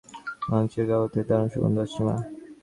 [0.49, 2.15] মাংসের কাবাব থেকে দারুন সুগন্ধ আসছে, মা।